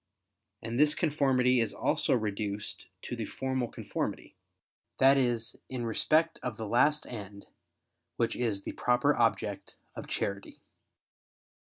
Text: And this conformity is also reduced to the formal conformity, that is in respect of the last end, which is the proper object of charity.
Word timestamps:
And 0.63 0.79
this 0.79 0.95
conformity 0.95 1.59
is 1.59 1.75
also 1.75 2.15
reduced 2.15 2.87
to 3.03 3.15
the 3.15 3.25
formal 3.25 3.67
conformity, 3.67 4.35
that 4.97 5.15
is 5.15 5.55
in 5.69 5.85
respect 5.85 6.39
of 6.41 6.57
the 6.57 6.65
last 6.65 7.05
end, 7.05 7.45
which 8.17 8.35
is 8.35 8.63
the 8.63 8.71
proper 8.73 9.13
object 9.15 9.75
of 9.93 10.07
charity. 10.07 10.59